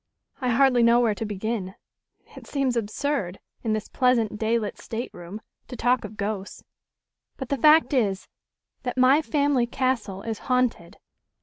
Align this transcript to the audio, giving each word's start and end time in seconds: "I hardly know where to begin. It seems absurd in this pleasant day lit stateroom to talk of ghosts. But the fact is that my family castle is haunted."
"I 0.39 0.49
hardly 0.49 0.81
know 0.81 0.99
where 0.99 1.13
to 1.13 1.25
begin. 1.25 1.75
It 2.35 2.47
seems 2.47 2.75
absurd 2.75 3.39
in 3.63 3.73
this 3.73 3.87
pleasant 3.87 4.39
day 4.39 4.57
lit 4.57 4.79
stateroom 4.79 5.41
to 5.67 5.75
talk 5.75 6.03
of 6.03 6.17
ghosts. 6.17 6.63
But 7.37 7.49
the 7.49 7.57
fact 7.57 7.93
is 7.93 8.27
that 8.81 8.97
my 8.97 9.21
family 9.21 9.67
castle 9.67 10.23
is 10.23 10.39
haunted." 10.49 10.97